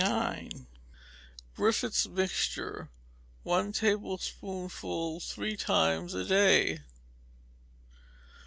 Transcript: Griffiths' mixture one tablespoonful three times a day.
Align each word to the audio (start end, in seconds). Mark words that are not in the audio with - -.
Griffiths' 1.55 2.07
mixture 2.07 2.89
one 3.43 3.71
tablespoonful 3.71 5.19
three 5.19 5.55
times 5.55 6.15
a 6.15 6.25
day. 6.25 6.79